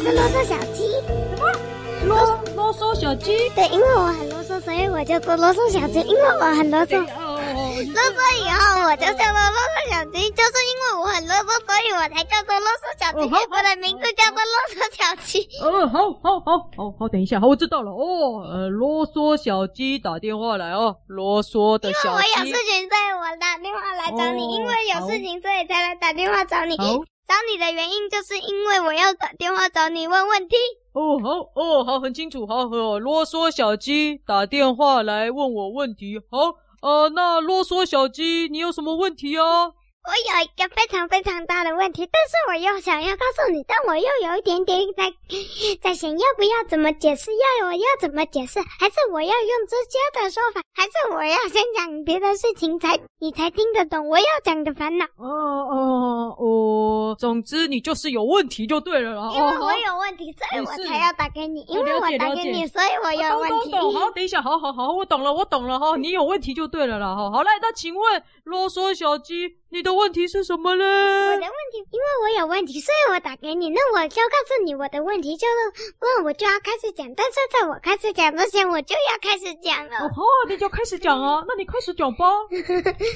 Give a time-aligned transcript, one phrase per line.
[0.00, 0.88] 是啰嗦小鸡。
[2.06, 2.16] 啰
[2.56, 3.50] 啰嗦小鸡？
[3.50, 6.00] 对，因为我很啰嗦，所以我叫做啰嗦小鸡。
[6.00, 13.28] 因为我很啰嗦，啰嗦以后我就叫做啰嗦小鸡，就是因为我很啰嗦，所以我才叫做啰嗦小鸡。
[13.28, 15.46] 我的名字叫做啰嗦小鸡。
[15.62, 17.92] 哦，好好好好好，等一下，好，我知道了。
[17.92, 22.06] 哦，呃，啰嗦小鸡打电话来哦，啰嗦的小鸡。
[22.08, 24.54] 因为我有事情，所以我打电话来找你。
[24.54, 26.76] 因为有事情，所以才来打电话找你。
[27.30, 30.56] 找你的原因就是因为我要打电话找你问问题。
[30.92, 39.70] 哦，好，哦，好，很清楚，好，好，啰嗦小鸡打电话来问我问题，好，呃，那啰嗦小鸡，你有什么问题啊？
[40.00, 45.12] 我有一个非常非常大的问题，但是我又想要告诉你，但我又有一点点在
[45.82, 47.30] 在想，要不要怎么解释？
[47.30, 48.58] 要我要怎么解释？
[48.60, 50.62] 还是我要用直接的说法？
[50.74, 55.04] 还是我要先讲别的事情才你才听得懂我要讲的烦恼？
[55.18, 59.30] 哦哦哦，总之你就是有问题就对了啦。
[59.34, 61.60] 因为我有问题，所以我才要打给你。
[61.68, 63.70] 因为我打给你，所以我有问题。
[63.70, 64.00] 懂懂懂。
[64.00, 65.94] 好，等一下，好好好，我懂了，我懂了哈。
[65.98, 67.14] 你有问题就对了啦。
[67.14, 69.59] 哈，好嘞，那请问啰嗦小鸡。
[69.72, 70.84] 你的问题是什么呢？
[70.84, 73.70] 我的问题，因为我有问题，所以我打给你。
[73.70, 77.06] 那我就告诉你我的问题，就是问我就要开始讲。
[77.14, 79.98] 但是在我开始讲之前，我就要开始讲了。
[79.98, 81.44] 哦，好，你就开始讲啊。
[81.46, 82.26] 那你开始讲吧，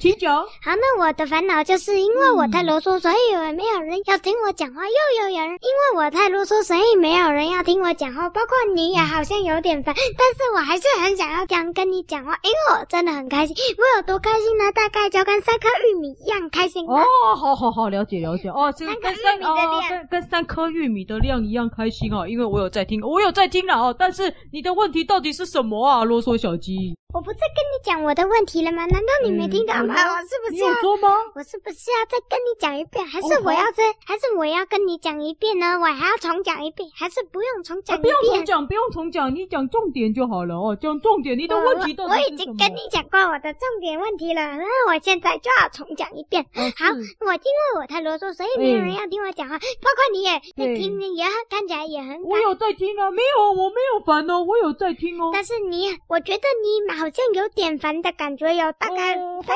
[0.00, 0.42] 请讲。
[0.42, 4.80] 好，那我的烦恼就是因为我太啰嗦，所以没有人要听我讲话。
[4.86, 8.30] 又有人因为我太啰嗦，所以没有人要听我讲话。
[8.30, 13.54] 包括你也好像有点烦，但是我还是很想要讲跟你讲话，因为我真的很开心。
[13.76, 14.72] 我有多开心呢？
[14.72, 16.37] 大概就跟三颗玉米一样。
[16.50, 17.02] 开心哦，
[17.36, 23.94] 好好好，了解了解哦，这个跟三哦跟跟三颗玉米的量一样开心哦，因为我有在听，我有在听了哦。
[23.98, 26.94] 但是你的问题到底是什么啊，啰嗦小鸡？
[27.14, 28.84] 我不是跟你讲我的问题了吗？
[28.84, 29.94] 难道你没听到吗？
[29.96, 31.08] 我是不是要说吗？
[31.34, 33.02] 我是不是要再跟你讲一遍？
[33.06, 33.82] 还是我要再？
[34.04, 35.78] 还是我要跟你讲一遍呢？
[35.80, 36.86] 我还要重讲一遍？
[36.94, 38.14] 还是不用重讲一遍？
[38.14, 40.76] 不用重讲，不用重讲，你讲重点就好了哦。
[40.78, 42.20] 讲重点，你的问题到底是什么？
[42.20, 46.44] 我已经跟你讲过我的重点问题了，那我现在就要重讲一遍。
[46.76, 52.20] 好，我因为我太啰嗦，所以没有人要听我讲话，包括你也在听，也看起来也很。
[52.22, 55.30] 我有在听啊，没有，我没有烦哦，我有在听哦。
[55.32, 59.14] 但是你，我觉得你好像有点烦的感觉，有大概
[59.46, 59.54] 三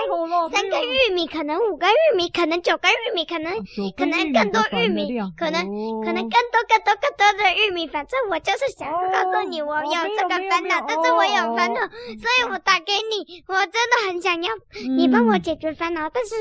[0.52, 3.52] 三个玉米，可能五个玉米，可能九根玉米，可能
[3.96, 5.60] 可能更多玉米，可能
[6.04, 7.88] 可能更多更多更多的玉米。
[7.88, 11.80] 反正我就是想告诉你，我有这个烦恼，但是我有烦恼，
[12.20, 14.52] 所以我打给你，我真的很想要
[14.96, 16.38] 你帮我解决烦恼，但是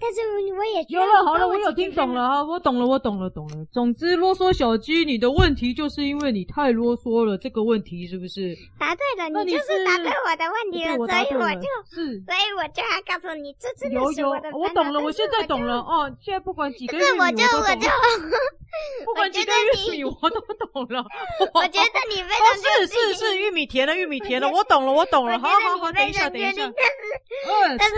[0.00, 0.20] 但是
[0.58, 3.64] 我也有了，好了，我有听懂了啊，我懂了，我懂了，懂了。
[3.72, 8.56] 总之，啰嗦小鸡，你的问题就是因为你太啰嗦了，这个问题是不是？
[8.78, 10.96] 答对了，你就是答对我的问题了。
[10.96, 16.10] 所以我就，是，所以我就要告诉你，这真的是我懂了，我现在懂了哦。
[16.20, 17.88] 现在不管几个玉米，我就我就，
[19.04, 21.04] 不管几个玉米，我都懂了。
[21.54, 25.38] 我觉得你非常 是是是玉米甜了，玉米甜了，我懂了，我懂了。
[25.38, 26.66] 好好好，等一下，等一下。
[26.66, 27.96] 嗯，但是。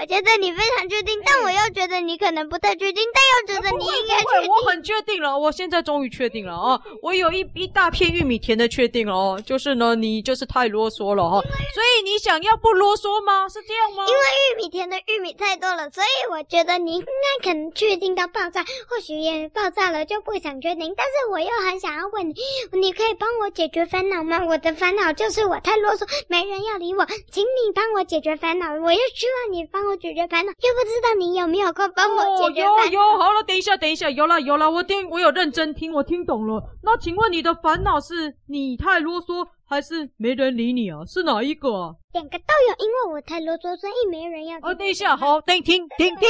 [0.00, 4.48] 我觉得你非常确定，但我又觉得你可能不太确定，但又觉得你应该确定。
[4.48, 6.80] 我很确定了，我现在终于确定了啊！
[7.02, 11.40] 我有一一大片玉米田的确定了哦，就是呢，你就是太啰嗦了哈，
[11.74, 13.48] 所以你想要不啰嗦吗？
[13.48, 14.04] 是这样吗？
[14.06, 20.94] 因为玉米田的玉米太多了，所以我觉得你应该可能确定到爆炸，或许也爆炸了就不想确定。
[20.96, 22.34] 但是我又很想要问你，
[22.80, 24.44] 你可以帮我解决烦恼吗？
[24.46, 29.87] 我的烦恼就是我太啰嗦，没人要理我，请你帮我解决烦恼，我又希望你帮。
[29.88, 32.82] 帮我解决烦恼，又不知道你有没有空帮我解决烦恼。
[32.82, 36.62] 哦，有有，好了，等一下，等一下，有了有了，我听，我有认真听，我听懂了。
[36.82, 40.98] 那请问你的烦恼是你太啰嗦，还是没人理你啊？
[41.06, 41.94] 是哪一个啊？
[42.12, 44.58] 两个都有，因为我太啰嗦，所以没人要。
[44.58, 46.28] 哦，等一下，好，等听听听听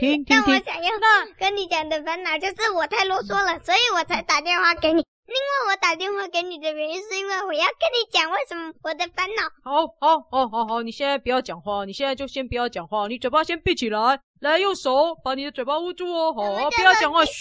[0.00, 0.24] 听听。
[0.28, 0.90] 但 我想要
[1.38, 5.04] 跟你讲的烦恼就是我太啰嗦了，所以我才打电话给你。
[5.28, 9.42] 另外，我打电话给你的原因是因为我要跟你讲为什么我的烦恼。
[9.62, 16.32] 好，好，好，好，好，你现在不要讲话，你现在就先不要讲话，你嘴巴先闭起来，来用手把你的嘴巴捂住哦。
[16.32, 17.32] 好，不要讲话，嘘，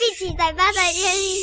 [0.00, 1.38] 闭起嘴巴的原因。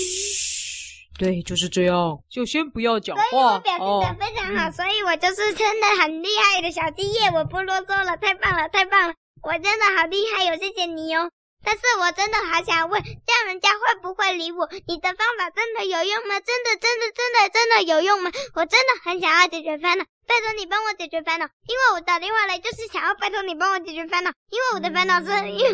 [1.18, 3.24] 对，就是这样，就先不要讲话。
[3.24, 7.32] 所以我表现得非常好，哦、所以我就是真的很厉害的小鸡耶！
[7.34, 10.58] 我不啰嗦了，太棒了，太棒了，我真的好厉害哟！
[10.58, 11.32] 谢谢你哟。
[11.64, 14.70] 但是我真的好想问，这样人家会不会理我？
[14.88, 16.40] 你的方法真的有用吗？
[16.40, 18.32] 真的真的真的真的有用吗？
[18.56, 25.72] 我真的很想要解决烦恼，拜托你帮我解决烦恼，因为我打电话来就是想要拜托你帮我解决烦恼，因为我的烦恼是因为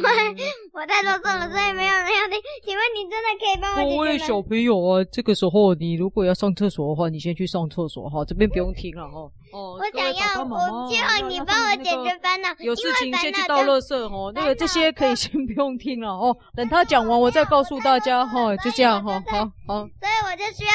[0.72, 2.38] 我太啰嗦了，所以没有人要听。
[2.64, 3.96] 请问你真的可以帮我解决？
[3.98, 9.26] 各位小朋友啊，这个时候你如果要上厕所的话，你先去上厕所哈，这边不用听了哈。
[9.54, 12.50] 哦，我想要，我希望你帮我解决烦恼。
[12.60, 14.32] 有事情先去倒垃圾哦。
[14.36, 16.36] 那个这些可以先不用听了哦。
[16.56, 18.56] 等他讲完，我再告诉大家哈。
[18.58, 19.80] 就这样哈，好好。
[20.00, 20.72] 所以我就需要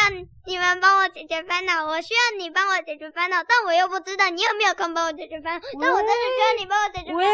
[0.49, 1.85] 你们帮我解决烦恼。
[1.85, 5.61] 我需要你帮我解决烦恼，但我又不知道你有没有空帮我解决烦恼。
[5.79, 7.29] 但我真的需要你帮我解决烦恼。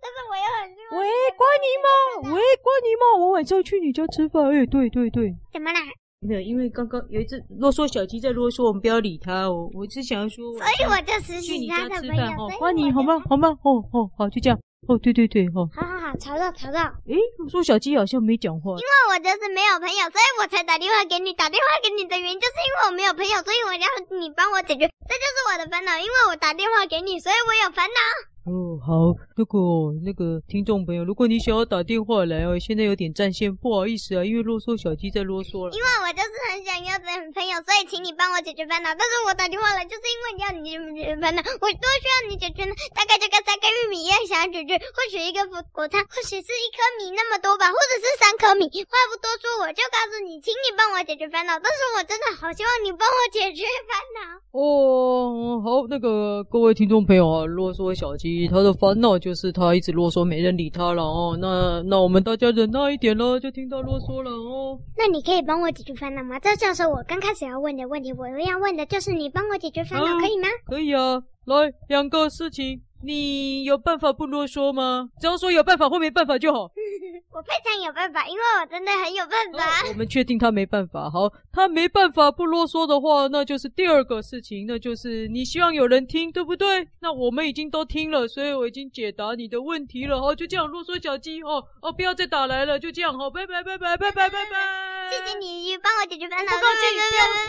[0.00, 0.72] 但是我又很。
[0.96, 1.04] 喂，
[1.36, 2.32] 关你吗？
[2.32, 3.20] 喂，关你吗？
[3.20, 4.48] 我晚上去你家吃饭。
[4.48, 5.36] 哎，对对对。
[5.52, 5.80] 怎么啦？
[6.20, 9.68] 没有，因为刚刚有一只啰嗦小鸡在啰嗦，我们不要理它哦。
[9.74, 12.48] 我是想要说，所以我就实习你家吃饭哦。
[12.58, 13.20] 欢迎，好吗？
[13.28, 13.50] 好吗？
[13.62, 14.58] 哦哦，好，就这样。
[14.88, 15.68] 哦，对对对，哦。
[15.76, 16.80] 好好好，吵到吵到。
[17.06, 18.72] 诶，我说小鸡好像没讲话。
[18.72, 21.32] 因为我就是没有朋友，所以我才打电话给你。
[21.34, 23.86] 打电话给你的原因就是因为我没有朋友，所以我要
[24.20, 24.88] 你帮我解决。
[25.08, 28.00] 这就是我的烦恼，因为我打电话给你，所以我有烦恼。
[28.44, 29.58] 哦，好，那个
[30.04, 35.72] 那个听众朋友，如果你想要打电话来哦，现在有点占线，不好意思啊，因为啰嗦小鸡在啰嗦了。
[35.72, 38.92] 因为我就是很想要的朋友，所以请你帮我解决烦恼。
[38.92, 42.72] 但是我打电话来，就是因为你要你解决烦恼，我多需要你解决呢？
[42.94, 45.40] 大概就跟三个玉米一样想要解决，或许一个
[45.72, 48.66] 果餐，或许是一颗米那么多吧，或者是三颗米。
[48.74, 51.52] 话不多说，我就告诉你，请你帮我解决烦恼。
[51.58, 54.40] 但是我真的好希望你帮我解决烦恼。
[54.50, 58.48] 哦，好，那个各位听众朋友啊，啰嗦小鸡。
[58.48, 61.36] 他的烦恼就是他一直啰嗦，没人理他了哦。
[61.40, 64.78] 那那我们大家忍耐一点了，就听他啰嗦了哦。
[64.96, 66.33] 那你可以帮我解决烦恼吗？
[66.38, 68.12] 这就是我刚开始要问的问题。
[68.12, 70.48] 我要问的就是你帮我解决烦恼，可以吗？
[70.66, 72.82] 可以啊，来两个事情。
[73.04, 75.08] 你有办法不啰嗦吗？
[75.20, 76.70] 只要说有办法或没办法就好。
[77.34, 79.58] 我非常有办法，因为我真的很有办法。
[79.86, 81.10] 哦，我们确定他没办法。
[81.10, 86.86] 好，他没办法不啰嗦的话，那就是第二个事情，那就是你希望有人听，对不对？
[87.00, 90.20] 那我们已经都听了，所以我已经解答你的问题了。
[90.20, 95.10] 好，就这样，啰嗦小鸡哦哦， 不要再打来了，就这样，好，拜拜拜拜拜拜拜拜。
[95.10, 96.52] 谢谢你帮我解决烦恼。
[96.52, 97.43] 不客气，拜拜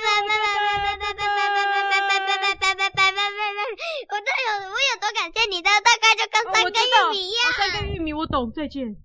[7.15, 7.37] 根玉米一样。
[7.57, 8.51] 三根玉米，我懂。
[8.51, 8.95] 再见。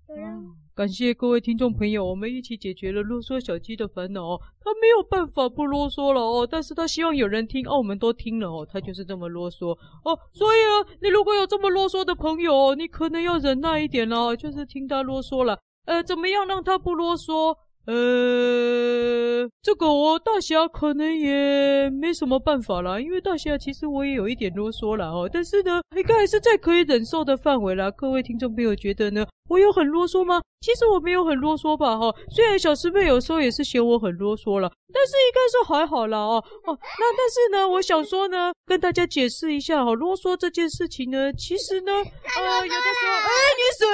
[0.74, 4.40] 感谢各位听众朋友，我们一起解决了啰嗦小鸡的烦恼哦。
[4.60, 10.18] 他没有办法不啰嗦了哦，但是他希望有人听哦，我们都听了哦，他就是这么啰嗦哦。
[10.32, 15.58] 所以啊，你如果有这么啰嗦的朋友，你可能要忍耐一点哦，就是听他啰嗦了。
[15.84, 17.54] 呃，怎么样让他不啰嗦？
[17.86, 27.90] 呃，这个我大侠可能也没什么办法啦，因为大侠其实我也有一点啰嗦啦哦，但是呢，应该还是在可以忍受的范围啦。
[27.90, 30.40] 各位听众朋友觉得呢，我有很啰嗦吗？
[30.60, 36.78] 其实我没有很啰嗦吧哈，虽然小师妹有时候也是嫌我很啰嗦了，但是应该是还好啦哦哦。
[36.98, 43.86] 那但是呢，我想说呢，跟大家解释一下哈，啰嗦这件事情呢，其实呢，呃，有的时候，哎，你谁？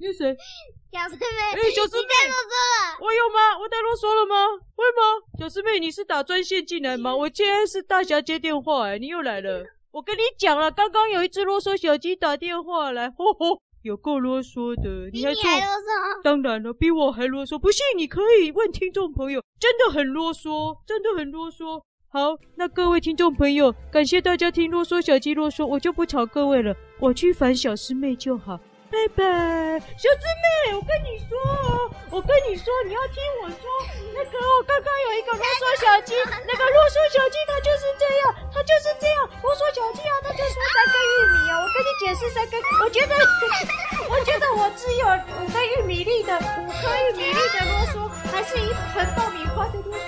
[0.00, 0.36] 你谁？
[0.92, 2.98] 小师妹，哎，小师妹，你太啰嗦了。
[3.00, 3.58] 我有吗？
[3.60, 4.46] 我太啰嗦了吗？
[4.76, 5.20] 会吗？
[5.38, 7.14] 小师妹，你是打专线进来吗？
[7.14, 9.66] 我今天是大侠接电话，哎，你又来了。
[9.90, 15.10] 我跟你讲了，刚刚有一只啰嗦小鸡打电话来， 吼吼，有够啰嗦的。
[15.12, 15.42] 你还说？
[15.42, 16.22] 比你还啰嗦？
[16.22, 17.58] 当然了，比我还啰嗦。
[17.58, 21.82] 不信你可以问听众朋友，真的很啰嗦，真的很啰嗦。
[22.10, 28.58] 好，那各位听众朋友，感谢大家听啰嗦小鸡啰嗦，我就不吵各位了，我去烦小师妹就好。
[28.90, 29.22] 拜拜，
[30.00, 33.62] 小师妹，我跟你说哦，我跟你说，你要听我说，
[34.16, 36.14] 那个哦，刚刚有一个啰嗦小鸡，
[36.46, 43.14] 那个啰嗦小鸡它就是这样，它就是这样，啰嗦小鸡啊，它就说三根玉米啊，我跟你解释三根，我觉得，
[44.08, 45.04] 我觉得我只有
[45.36, 49.92] 五根玉米粒的，五颗玉米粒的啰嗦，还是一盆爆米花的啰